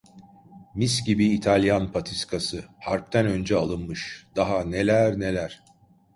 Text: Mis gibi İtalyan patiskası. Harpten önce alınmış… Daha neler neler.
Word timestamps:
Mis 0.75 1.03
gibi 1.03 1.25
İtalyan 1.25 1.91
patiskası. 1.91 2.65
Harpten 2.79 3.25
önce 3.25 3.55
alınmış… 3.55 4.27
Daha 4.35 4.63
neler 4.65 5.19
neler. 5.19 5.63